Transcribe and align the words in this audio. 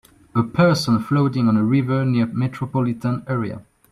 A 0.33 0.41
person 0.41 0.97
floating 0.97 1.47
on 1.47 1.55
a 1.57 1.63
river 1.63 2.03
near 2.03 2.23
a 2.23 2.27
metropolitan 2.33 3.21
area 3.27 3.61